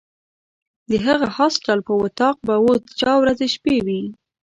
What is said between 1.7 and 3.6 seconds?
په وطاق به اوس چا ورځې